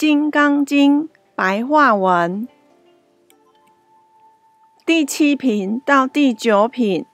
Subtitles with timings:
[0.00, 2.48] 金刚经》白话文
[4.86, 7.04] 第七品到第九品，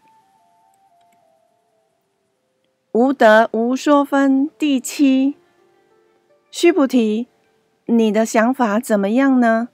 [2.93, 5.35] 无得无说分第七。
[6.53, 7.27] 须菩提，
[7.87, 9.71] 你的想法怎么样呢？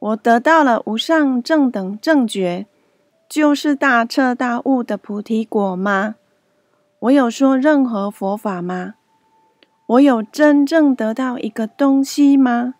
[0.00, 2.66] 我得到了无上正等正觉，
[3.26, 6.16] 就是大彻大悟的菩提果吗？
[6.98, 8.96] 我有说任何佛法吗？
[9.86, 12.74] 我有真正得到一个东西吗？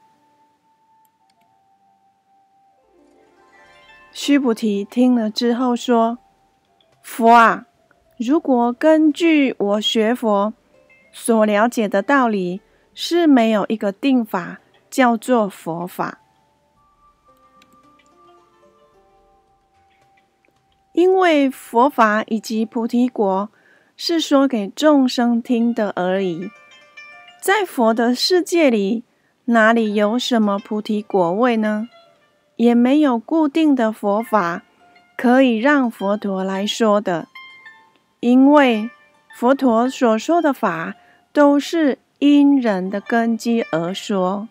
[4.10, 6.18] 须菩提听了之后说
[7.02, 7.66] ：“佛啊，
[8.16, 10.54] 如果根据我学佛
[11.12, 12.62] 所了解的道理，
[12.94, 16.20] 是没有一个定法叫做佛法，
[20.92, 23.50] 因为佛法以及菩提果
[23.94, 26.48] 是说给众生听的而已。”
[27.44, 29.04] 在佛的世界里，
[29.44, 31.90] 哪里有什么菩提果位呢？
[32.56, 34.62] 也没有固定的佛法
[35.14, 37.28] 可以让佛陀来说的，
[38.20, 38.88] 因为
[39.36, 40.94] 佛陀所说的法
[41.34, 44.48] 都是因人的根基而说。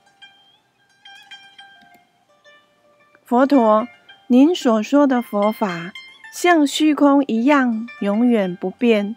[3.26, 3.88] 佛陀，
[4.28, 5.92] 您所说的佛法
[6.32, 9.16] 像虚空一样永远不变，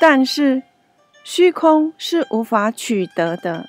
[0.00, 0.64] 但是。
[1.22, 3.68] 虚空是无法取得的，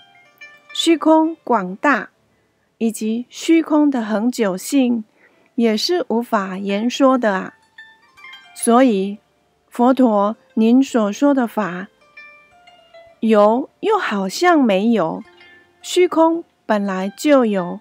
[0.74, 2.10] 虚空广大
[2.78, 5.04] 以及虚空的恒久性
[5.56, 7.54] 也是无法言说的啊。
[8.56, 9.20] 所以，
[9.70, 11.88] 佛陀您所说的法
[13.20, 15.24] 有，又好像没有。
[15.82, 17.80] 虚空本来就有，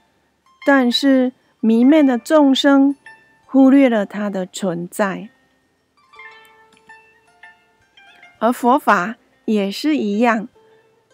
[0.66, 2.96] 但是迷昧的众生
[3.46, 5.30] 忽略了它的存在，
[8.38, 9.16] 而佛法。
[9.53, 10.48] 也是一样，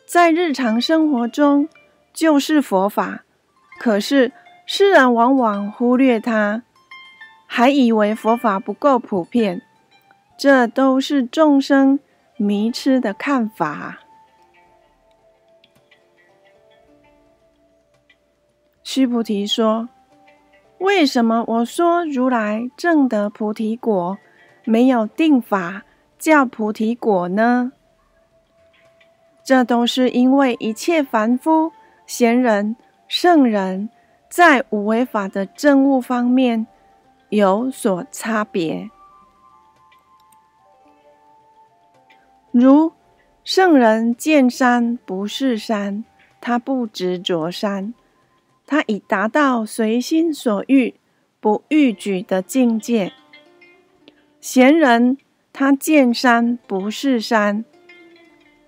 [0.04, 1.68] 在日常生活中
[2.12, 3.24] 就是佛法，
[3.80, 4.30] 可是
[4.66, 6.62] 世人往往忽略它，
[7.46, 9.62] 还以为佛法不够普遍，
[10.38, 11.98] 这都是众生
[12.36, 14.00] 迷痴的看法。
[18.82, 19.88] 须菩提说
[20.78, 24.18] ：“为什么我说如来正得菩提果，
[24.64, 25.84] 没有定法
[26.18, 27.72] 叫菩提果呢？”
[29.46, 31.70] 这都是因为一切凡夫、
[32.04, 32.74] 贤人、
[33.06, 33.88] 圣人，
[34.28, 36.66] 在无为法的证悟方面
[37.28, 38.90] 有所差别。
[42.50, 42.90] 如
[43.44, 46.04] 圣人见山不是山，
[46.40, 47.94] 他不执着山，
[48.66, 50.94] 他已达到随心所欲、
[51.38, 53.12] 不逾矩的境界。
[54.40, 55.16] 贤人
[55.52, 57.64] 他见山不是山。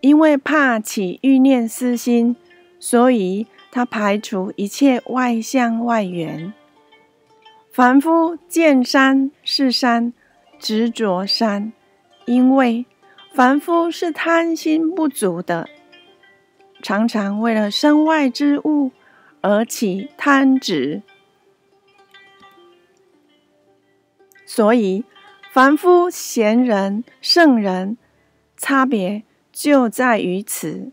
[0.01, 2.37] 因为怕起欲念私心，
[2.79, 6.53] 所以他排除一切外相外缘。
[7.73, 10.13] 凡夫见山是山，
[10.59, 11.73] 执着山，
[12.27, 12.87] 因为
[13.33, 15.69] 凡夫是贪心不足的，
[16.83, 18.93] 常常为了身外之物
[19.41, 21.03] 而起贪执，
[24.47, 25.05] 所以
[25.53, 27.97] 凡夫、贤人、圣人
[28.57, 29.25] 差别。
[29.61, 30.93] 就在于此，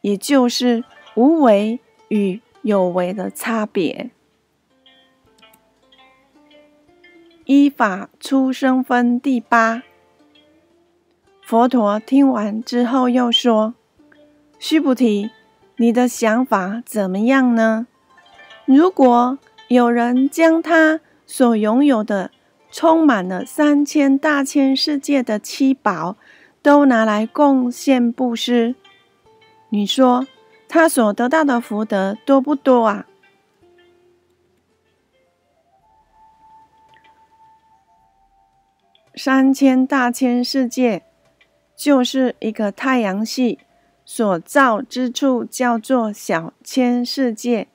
[0.00, 0.82] 也就是
[1.14, 1.78] 无为
[2.08, 4.10] 与有为的差别。
[7.44, 9.84] 依法出生分第八。
[11.40, 13.74] 佛陀听完之后又说
[14.58, 15.30] ：“须菩提，
[15.76, 17.86] 你的想法怎么样呢？
[18.64, 19.38] 如果
[19.68, 22.32] 有人将他所拥有的
[22.72, 26.16] 充满了三千大千世界的七宝，
[26.62, 28.74] 都拿来贡献布施，
[29.70, 30.26] 你说
[30.68, 33.06] 他所得到的福德多不多啊？
[39.14, 41.02] 三千大千世界
[41.74, 43.58] 就是一个太阳系
[44.04, 47.68] 所造之处，叫做小千世界；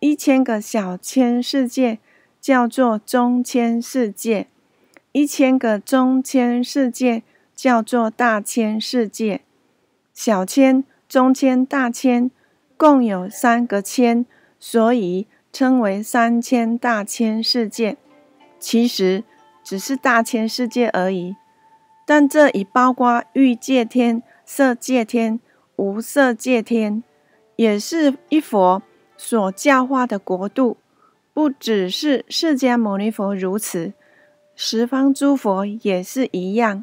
[0.00, 1.98] 一千个小千世界
[2.40, 4.46] 叫做中千世界；
[5.12, 7.22] 一千个中千世界。
[7.62, 9.42] 叫做大千世界，
[10.12, 12.28] 小千、中千、大千，
[12.76, 14.26] 共有三个千，
[14.58, 17.96] 所以称为三千大千世界。
[18.58, 19.22] 其实
[19.62, 21.36] 只是大千世界而已，
[22.04, 25.38] 但这已包括欲界天、色界天、
[25.76, 27.04] 无色界天，
[27.54, 28.82] 也是一佛
[29.16, 30.78] 所教化的国度。
[31.32, 33.92] 不只是释迦牟尼佛如此，
[34.56, 36.82] 十方诸佛也是一样。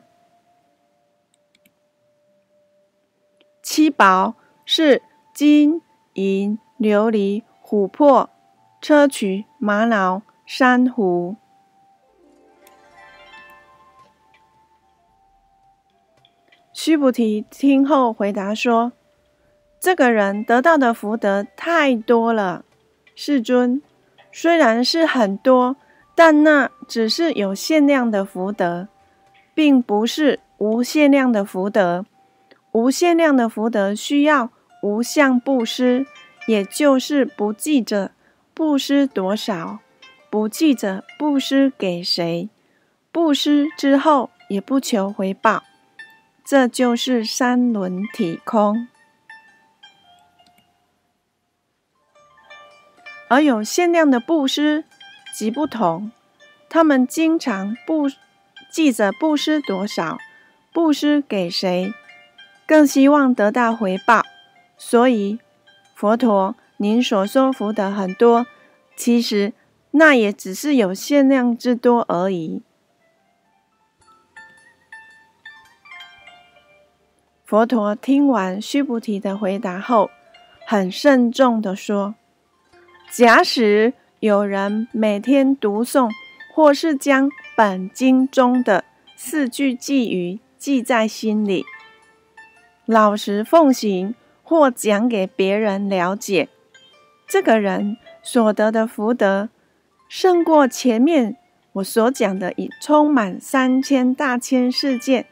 [3.72, 4.34] 七宝
[4.66, 5.84] 是金
[6.14, 8.28] 银琉璃、琥珀、
[8.82, 11.36] 砗磲、玛瑙、珊瑚。
[16.74, 18.92] 须菩提听后回答说
[19.80, 22.66] ：“这个人得到的福德太多了，
[23.14, 23.84] 世尊。
[24.32, 25.76] 虽然是很多，
[26.16, 28.88] 但那只是有限量的福德，
[29.54, 32.08] 并不是无限量的福德。
[32.72, 34.52] 无限量的福德需要
[34.82, 36.06] 无相布施，
[36.48, 38.12] 也就是不记着
[38.54, 39.80] 布施多少，
[40.30, 42.50] 不记着布施给谁，
[43.12, 45.64] 布施之后也不求回报。”
[46.46, 48.88] 这就是三轮体空，
[53.28, 54.86] 而有限量的布施
[55.38, 56.12] 即不同。
[56.68, 58.08] 他们经常布
[58.72, 60.18] 记着布施多少，
[60.74, 61.94] 布施给谁，
[62.70, 64.22] 更希望得到回报。
[64.78, 65.40] 所以，
[65.96, 68.46] 佛陀，您所说福德很多，
[68.96, 69.54] 其实
[69.90, 72.62] 那也只是有限量之多而已。
[77.44, 80.12] 佛陀听完须菩提的回答后，
[80.68, 82.14] 很慎重地说
[83.10, 86.12] ：“假使有人每天读诵，
[86.54, 88.86] 或是将本经中的
[89.16, 91.66] 四句偈语记在心里，
[92.90, 96.50] 老实奉行，或讲给别人了解，
[97.28, 99.50] 这个人所得的福德，
[100.08, 101.38] 胜过前面
[101.74, 105.28] 我所讲的已充满三千大千世界。”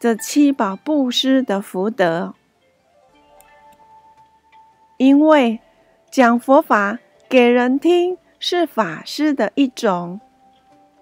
[0.00, 2.34] 这七宝布施的福德，
[4.96, 5.60] 因为
[6.10, 6.98] 讲佛法
[7.28, 10.20] 给人听是法师的一种，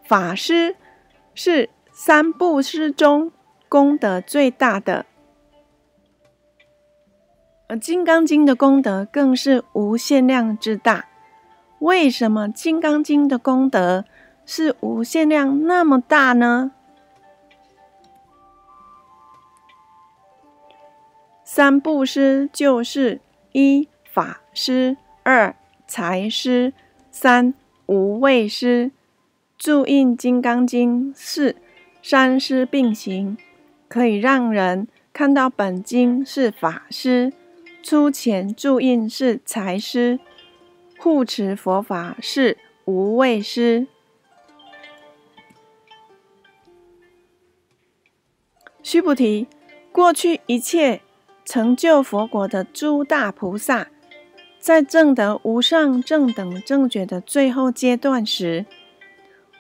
[0.07, 0.77] 法师
[1.35, 3.33] 是三布施中
[3.71, 5.07] 功德最大的，
[7.67, 11.07] 而《金刚经》的功德更是无限量之大。
[11.79, 14.05] 为什么《金刚经》的功德
[14.45, 16.73] 是无限量那么大呢？
[21.43, 23.21] 三布施就是
[23.53, 25.55] 一法师、二
[25.87, 26.73] 财师、
[27.11, 27.55] 三
[27.87, 28.91] 无畏师。
[29.57, 31.57] 注印《金刚经》是
[32.03, 33.39] 三师并行，
[33.89, 37.33] 可以让人看到本经是法师，
[37.85, 40.19] 出钱注印是财师，
[40.99, 43.87] 护持佛法是无畏师。
[48.83, 49.47] 须菩提，
[49.93, 51.03] 过去一切。
[51.45, 53.89] 成就佛果的诸大菩萨，
[54.59, 58.65] 在证得无上正等正觉的最后阶段时，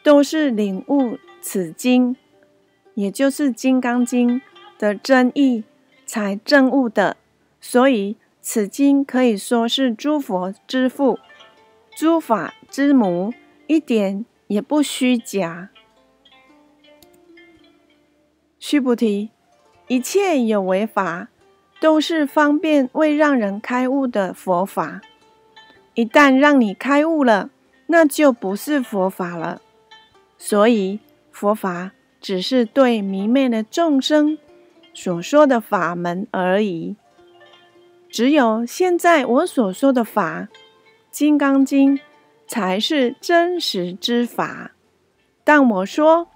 [0.02, 2.16] 都是领悟此经，
[2.94, 4.40] 也就是《金刚经》
[4.78, 5.64] 的真意，
[6.06, 7.18] 才证悟的。
[7.66, 11.18] 所以，此经可以说是诸佛之父、
[11.96, 13.32] 诸法之母，
[13.66, 15.70] 一点也不虚假。
[18.58, 19.30] 须菩提，
[19.88, 21.28] 一切有为法。
[21.80, 25.00] 都是方便为让人开悟的佛法。
[25.94, 27.50] 一旦让你开悟了，
[27.86, 29.60] 那就不是佛法了。
[30.38, 31.00] 所以，
[31.30, 34.38] 佛法只是对迷昧的众生
[34.94, 36.96] 所说的法门而已。
[38.14, 40.42] 只有现在我所说的法，
[41.10, 41.96] 《金刚经》
[42.46, 44.70] 才是真实之法。
[45.42, 46.28] 但我说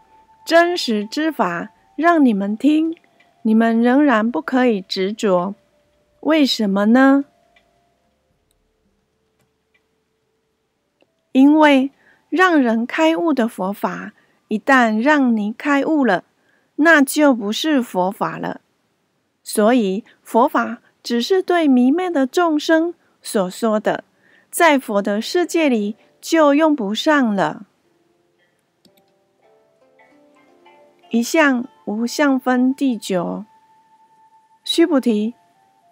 [0.44, 2.97] 真实之法，让你们听。
[3.42, 5.54] 你们仍然不可以执着，
[6.18, 7.26] 为什么呢？
[11.30, 11.92] 因为
[12.28, 14.14] 让人开悟的佛法，
[14.49, 16.25] 一旦让你开悟了，
[16.75, 18.62] 那就不是佛法了。
[19.44, 24.05] 所以佛法只是对迷昧的众生所说的，
[24.50, 27.67] 在佛的世界里就用不上了。
[31.11, 31.69] 一向。
[31.88, 33.47] 无相分第九，
[34.62, 35.33] 须菩提，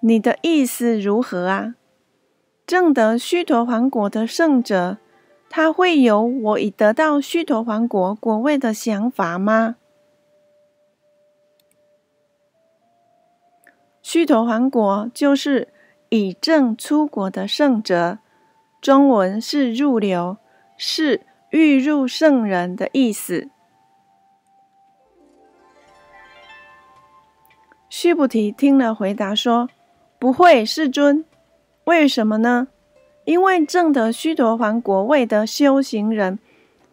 [0.00, 1.74] 你的意思如何啊？
[2.66, 4.98] 正得须陀洹果的圣者，
[5.48, 9.76] 他会有我已得到须陀洹果果位的想法吗？
[14.08, 15.66] 须陀洹果就是
[16.10, 18.18] 以正出国的圣者，
[18.80, 20.36] 中文是入流，
[20.76, 23.48] 是欲入圣人的意思。
[27.88, 29.68] 须菩提听了，回答说
[30.20, 31.24] ：“不会，世尊。
[31.86, 32.68] 为什么呢？
[33.24, 36.38] 因为正得须陀洹国位的修行人，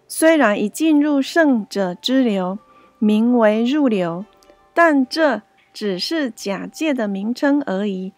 [0.07, 2.57] 虽然已进入圣者之流，
[2.97, 4.25] 名为入流，
[4.73, 5.43] 但这
[5.73, 8.13] 只是假借的名称而已。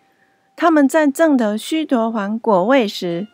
[0.55, 3.27] 他们在证得须陀洹果位时，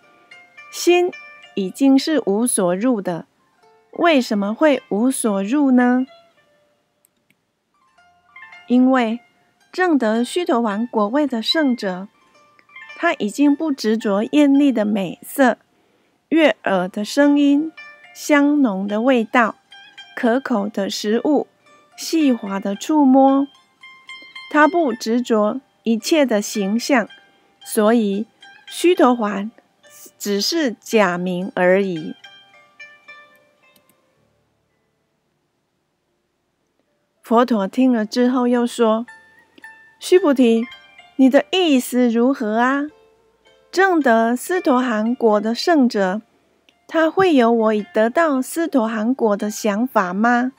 [0.71, 1.11] 心
[1.55, 3.25] 已经是无所入的。
[3.93, 6.05] 为什么会无所入呢？
[8.67, 9.19] 因为
[9.71, 12.07] 证得须陀洹果位的圣者，
[12.95, 15.57] 他已经不执着艳丽的美色、
[16.29, 17.71] 悦耳的声音、
[18.15, 19.55] 香浓的味道、
[20.15, 21.47] 可口的食物、
[21.97, 23.45] 细滑的触摸，
[24.53, 27.07] 他不执着一切的形象，
[27.63, 28.27] 所以
[28.67, 29.49] 须陀洹
[30.19, 32.13] 只是假名而已。
[37.21, 39.05] 佛陀听了之后，又说
[40.01, 40.65] ：“须菩提，
[41.15, 42.87] 你的意思如何啊？
[43.71, 46.21] 正得斯陀含果的圣者，
[46.89, 50.51] 他会有我已得到斯陀含果的想法吗？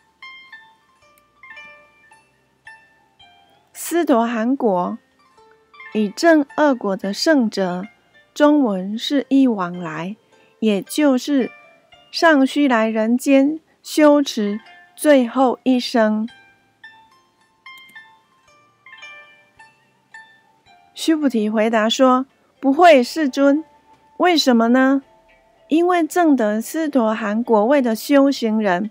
[3.93, 4.97] 斯陀含果
[5.93, 7.85] 以正恶果的圣者，
[8.33, 10.17] 中文是一往来，
[10.61, 11.51] 也就是
[12.11, 14.59] 尚需来人间修持
[14.97, 16.27] 最后一生。”
[20.95, 22.25] 须菩提回答说
[22.59, 23.63] ：“不会，世尊。
[24.17, 25.03] 为什么呢？
[25.69, 28.91] 因为正得斯陀含果位的修行人，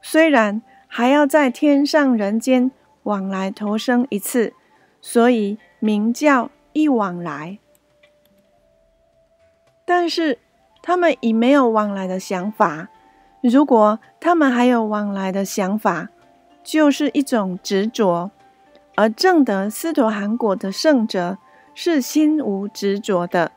[0.00, 2.70] 虽然还要在天上人间
[3.08, 4.52] 往来投生一次，
[5.00, 7.58] 所以名叫一往来。
[9.86, 10.38] 但是
[10.82, 12.88] 他们已没有往来的想法。
[13.42, 16.10] 如果他们还有往来的想法，
[16.62, 18.30] 就是一种执着。”
[18.94, 21.38] 而正得斯陀含果的圣者
[21.72, 23.52] 是心无执着的，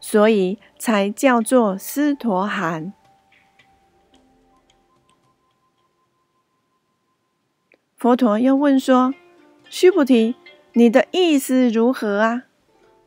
[0.00, 2.92] 所以才叫做斯陀含。
[8.00, 9.12] 佛陀又问说
[9.68, 10.34] ：“须菩提，
[10.72, 12.44] 你的意思如何啊？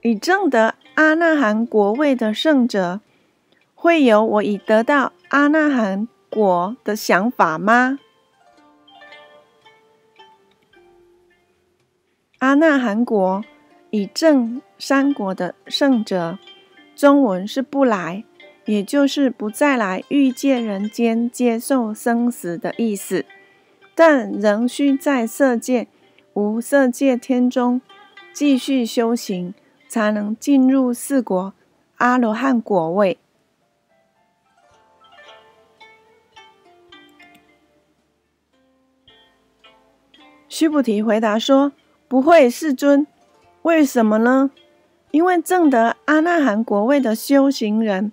[0.03, 3.01] 已正得阿那含果位的圣者，
[3.73, 7.97] 会有我已得到阿那含果的想法吗？”
[12.37, 13.43] 阿那含国
[13.89, 16.37] 以正三国的圣者，
[16.95, 18.23] 中文是不来，
[18.65, 23.25] 也就是不再来欲界人间接受生死的意思，
[23.95, 25.87] 但仍需在色界、
[26.33, 27.81] 无色界天中
[28.33, 29.53] 继续修行，
[29.87, 31.53] 才能进入四国
[31.97, 33.17] 阿罗汉果位。
[40.47, 41.71] 须菩提回答说。
[42.05, 43.07] 不会，世尊，
[43.63, 44.51] 为什么呢？
[45.09, 48.11] 因为正得阿那含果位的修行人，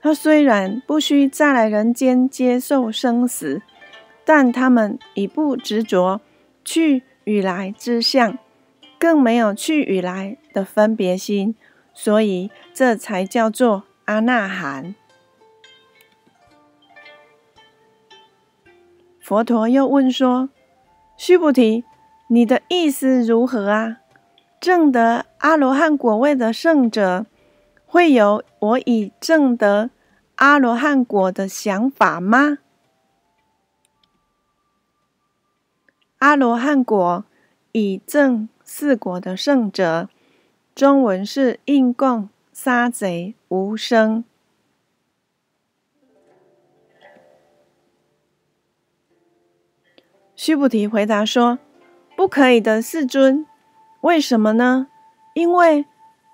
[0.00, 3.60] 他虽然不需再来人间接受生死，
[4.24, 6.20] 但他们已不执着
[6.64, 8.38] 去与来之相，
[8.98, 11.54] 更没有去与来的分别心，
[11.92, 14.94] 所以这才叫做阿那含。
[19.20, 20.50] 佛陀又问说
[21.16, 21.84] ：“须菩提。”
[22.28, 23.98] 你的意思如何啊？
[24.58, 27.26] 正得阿罗汉果位的圣者，
[27.84, 29.90] 会有我已正得
[30.36, 32.58] 阿罗汉果的想法吗？
[36.24, 37.26] 阿罗汉果
[37.72, 40.08] 以正四果的圣者，
[40.74, 44.24] 中文是应供杀贼无生。
[50.34, 51.58] 须菩提回答说。
[52.16, 53.44] 不可以的，世尊。
[54.00, 54.86] 为什么呢？
[55.34, 55.84] 因为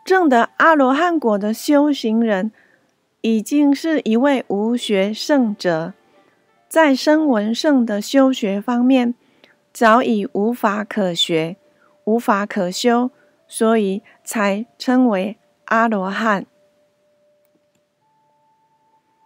[0.04, 2.52] 证得阿罗汉果的修行人，
[3.22, 5.94] 已经是一位无学圣者，
[6.68, 9.14] 在声闻圣的修学方面，
[9.72, 11.56] 早已无法可学，
[12.04, 13.10] 无法可修，
[13.46, 16.46] 所以才称为阿罗汉。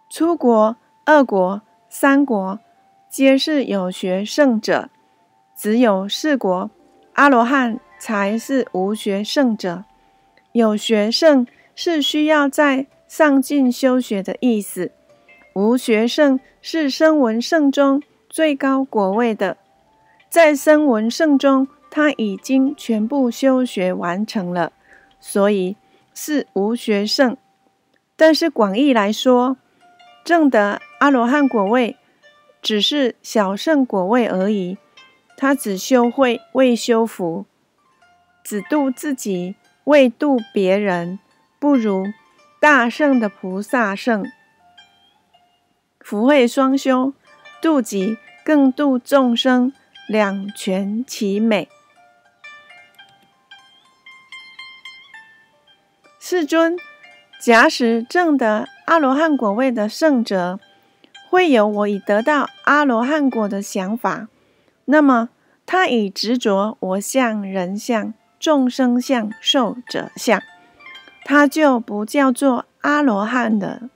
[0.09, 2.59] 出国、二国、三国，
[3.09, 4.89] 皆是有学圣者。
[5.57, 6.69] 只有四国
[7.13, 9.85] 阿罗汉才是无学圣者，
[10.51, 14.91] 有学圣是需要在上进修学的意思。
[15.53, 19.57] 无学圣是声闻圣中最高果位的，
[20.35, 24.73] 在声闻圣中他已经全部修学完成了，
[25.17, 25.77] 所以
[26.13, 27.37] 是无学圣。
[28.17, 29.55] 但是广义来说，
[30.25, 31.95] 正得阿罗汉果位
[32.61, 34.77] 只是小圣果位而已。
[35.37, 37.45] 他只修慧未修福，
[38.43, 41.17] 只度自己未度别人，
[41.59, 42.07] 不如
[42.59, 44.25] 大圣的菩萨圣。
[46.01, 47.13] 福慧双修，
[47.61, 49.71] 度己更度众生，
[50.07, 51.67] 两全其美。
[56.19, 56.77] 世尊，
[57.39, 60.59] 假使正得阿罗汉果位的圣者，
[61.29, 64.27] 会有我已得到阿罗汉果的想法，
[64.85, 65.29] 那么
[65.67, 70.41] 他已执着我相、人相、众生相、寿者相，
[71.23, 73.89] 他就不叫做阿罗汉的。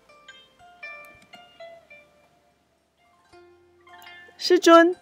[4.37, 4.95] 世尊，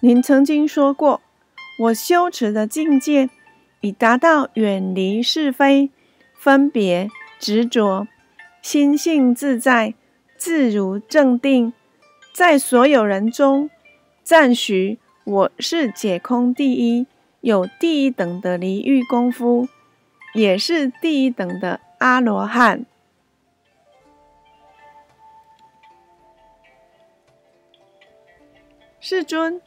[0.00, 1.20] 您曾经说过，
[1.80, 3.30] 我修持的境界
[3.80, 5.90] 已达到远离是非、
[6.36, 7.08] 分别、
[7.40, 8.06] 执着，
[8.62, 9.94] 心性自在、
[10.36, 11.72] 自如正定。
[12.32, 13.68] 在所有人中，
[14.22, 17.08] 赞许我是解空第一，
[17.40, 19.66] 有第一等的离欲功夫，
[20.32, 22.86] 也是第一等的阿罗汉。
[29.00, 29.60] 世尊，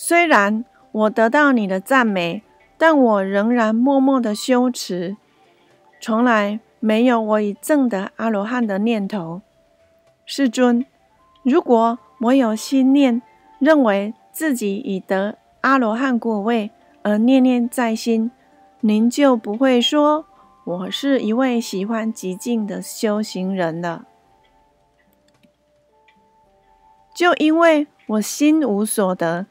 [0.00, 2.44] 虽然我得到你的赞美，
[2.78, 5.16] 但我仍然默默的修持，
[6.00, 9.42] 从来没有我已证得阿罗汉的念头。
[10.24, 10.86] 世尊。
[11.42, 13.20] 如果我有心念，
[13.58, 16.70] 认为自己已得阿罗汉果位，
[17.02, 18.30] 而念念在心，
[18.78, 20.26] 您就不会说
[20.64, 24.04] 我是一位喜欢极静的修行人了。
[27.12, 29.46] 就因为我心无所得，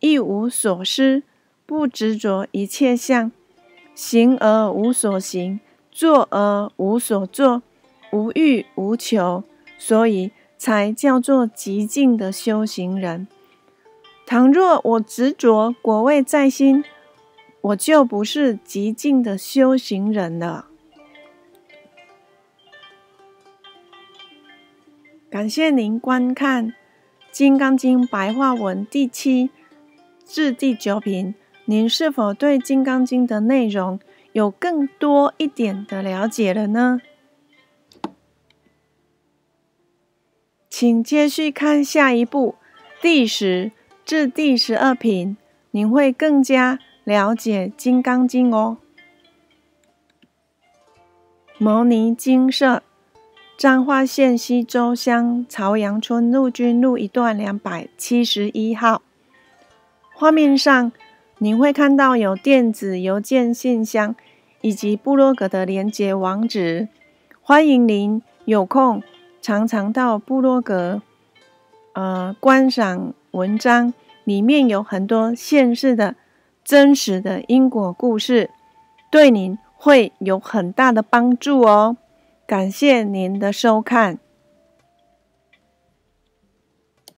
[0.00, 1.22] 一无所失，
[1.64, 3.30] 不执着一切相，
[3.94, 5.60] 行而无所行，
[5.90, 7.62] 坐而无所坐，
[8.12, 9.44] 无欲无求，
[9.78, 10.32] 所以。
[10.58, 13.28] 才叫做极静的修行人。
[14.24, 16.82] 倘若我执着果位在心，
[17.60, 20.68] 我就不是极静的修行人了。
[25.28, 26.68] 感谢您观看
[27.30, 29.50] 《金刚经》白话文第七
[30.26, 31.34] 至第九品。
[31.68, 33.98] 您是否对《金刚经》的内容
[34.32, 37.00] 有更多一点的了解了呢？
[40.68, 42.54] 请继续看下一步，
[43.00, 43.72] 第十
[44.04, 45.36] 至第十二品，
[45.70, 48.76] 您会更加了解《金刚经》哦。
[51.58, 52.82] 牟尼精舍，
[53.56, 59.02] 彰化县西周乡朝阳村陆军路一段两百七十一号。
[60.18, 60.92] 画面上，
[61.36, 64.16] 您会看到有电子邮件信箱
[64.62, 66.88] 以及部落格的连接网址，
[67.42, 69.02] 欢迎您有空。
[69.42, 71.02] 常常到部落格，
[71.92, 73.92] 呃，观赏文章，
[74.24, 76.14] 里面有很多现世的
[76.64, 78.48] 真实的因果故事，
[79.10, 81.98] 对您会有很大的帮助哦。
[82.46, 84.18] 感谢您的收看。